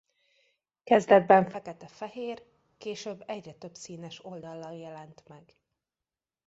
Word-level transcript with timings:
Kezdetben 0.83 1.49
fekete-fehér 1.49 2.43
később 2.77 3.23
egyre 3.25 3.51
több 3.51 3.75
színes 3.75 4.25
oldallal 4.25 4.71
jelent 4.73 5.23
meg. 5.27 5.55